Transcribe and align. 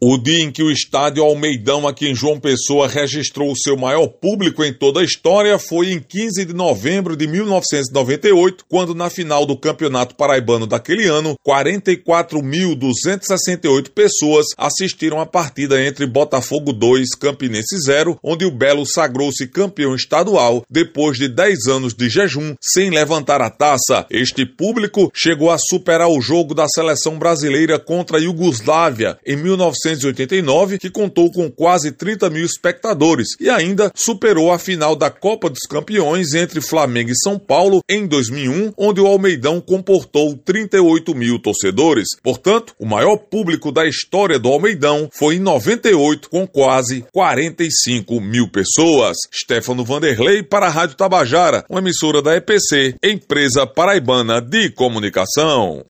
O 0.00 0.16
dia 0.16 0.44
em 0.44 0.52
que 0.52 0.62
o 0.62 0.70
estádio 0.70 1.24
Almeidão 1.24 1.84
aqui 1.84 2.08
em 2.08 2.14
João 2.14 2.38
Pessoa 2.38 2.86
registrou 2.86 3.50
o 3.50 3.56
seu 3.56 3.76
maior 3.76 4.06
público 4.06 4.62
em 4.62 4.72
toda 4.72 5.00
a 5.00 5.04
história 5.04 5.58
foi 5.58 5.90
em 5.90 5.98
15 5.98 6.44
de 6.44 6.54
novembro 6.54 7.16
de 7.16 7.26
1998, 7.26 8.64
quando 8.68 8.94
na 8.94 9.10
final 9.10 9.44
do 9.44 9.56
Campeonato 9.56 10.14
Paraibano 10.14 10.68
daquele 10.68 11.08
ano, 11.08 11.34
44.268 11.44 13.90
pessoas 13.90 14.46
assistiram 14.56 15.20
a 15.20 15.26
partida 15.26 15.84
entre 15.84 16.06
Botafogo 16.06 16.72
2 16.72 17.16
Campinense 17.18 17.76
0, 17.84 18.20
onde 18.22 18.44
o 18.44 18.52
Belo 18.52 18.86
sagrou-se 18.86 19.48
campeão 19.48 19.96
estadual 19.96 20.64
depois 20.70 21.18
de 21.18 21.26
10 21.26 21.66
anos 21.66 21.92
de 21.92 22.08
jejum 22.08 22.54
sem 22.60 22.88
levantar 22.88 23.42
a 23.42 23.50
taça. 23.50 24.06
Este 24.10 24.46
público 24.46 25.10
chegou 25.12 25.50
a 25.50 25.58
superar 25.58 26.06
o 26.06 26.20
jogo 26.20 26.54
da 26.54 26.68
seleção 26.68 27.18
brasileira 27.18 27.80
contra 27.80 28.18
a 28.18 28.20
Iugoslávia 28.20 29.18
em 29.26 29.36
19 29.36 29.87
1989, 29.88 30.78
que 30.78 30.90
contou 30.90 31.30
com 31.30 31.50
quase 31.50 31.92
30 31.92 32.28
mil 32.30 32.44
espectadores 32.44 33.28
e 33.40 33.48
ainda 33.48 33.90
superou 33.94 34.52
a 34.52 34.58
final 34.58 34.94
da 34.94 35.10
Copa 35.10 35.48
dos 35.48 35.60
Campeões 35.68 36.34
entre 36.34 36.60
Flamengo 36.60 37.10
e 37.10 37.16
São 37.16 37.38
Paulo 37.38 37.80
em 37.88 38.06
2001, 38.06 38.72
onde 38.76 39.00
o 39.00 39.06
Almeidão 39.06 39.60
comportou 39.60 40.36
38 40.36 41.14
mil 41.14 41.38
torcedores. 41.38 42.08
Portanto, 42.22 42.74
o 42.78 42.86
maior 42.86 43.16
público 43.16 43.72
da 43.72 43.86
história 43.86 44.38
do 44.38 44.48
Almeidão 44.48 45.08
foi 45.12 45.36
em 45.36 45.40
98, 45.40 46.28
com 46.28 46.46
quase 46.46 47.04
45 47.12 48.20
mil 48.20 48.48
pessoas. 48.48 49.16
Stefano 49.32 49.84
Vanderlei 49.84 50.42
para 50.42 50.66
a 50.66 50.70
Rádio 50.70 50.96
Tabajara, 50.96 51.64
uma 51.68 51.80
emissora 51.80 52.20
da 52.20 52.36
EPC, 52.36 52.96
empresa 53.02 53.66
paraibana 53.66 54.40
de 54.40 54.70
comunicação. 54.70 55.84